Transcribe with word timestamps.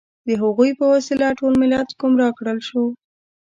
د 0.27 0.29
هغوی 0.41 0.71
په 0.79 0.85
وسیله 0.93 1.27
ټول 1.39 1.53
ملت 1.61 1.87
ګمراه 2.01 2.29
کړل 2.37 2.59
شو. 2.67 2.83